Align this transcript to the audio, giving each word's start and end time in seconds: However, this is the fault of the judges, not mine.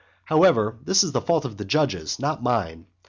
However, 0.25 0.77
this 0.83 1.03
is 1.03 1.11
the 1.11 1.21
fault 1.21 1.45
of 1.45 1.57
the 1.57 1.63
judges, 1.63 2.17
not 2.17 2.41
mine. 2.41 2.87